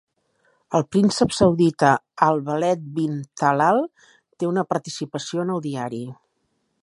El 0.77 0.85
príncep 0.93 1.35
saudita 1.39 1.91
Al 2.29 2.41
Waleed 2.47 2.89
Bin 2.95 3.15
Talal 3.41 3.79
té 4.05 4.49
una 4.53 4.67
participació 4.75 5.47
en 5.49 5.55
el 5.57 5.65
diari. 5.67 6.03